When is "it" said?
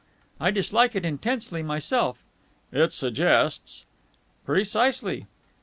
0.95-1.05, 2.71-2.91